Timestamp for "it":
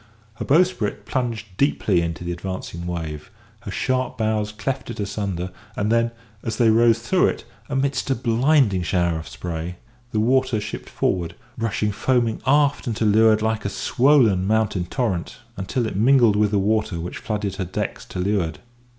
4.89-4.99, 7.27-7.45, 15.85-15.95